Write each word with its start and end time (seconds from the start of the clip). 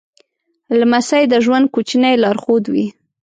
لمسی 0.79 1.23
د 1.27 1.33
ژوند 1.45 1.65
کوچنی 1.75 2.13
لارښود 2.23 2.63
وي. 2.73 2.85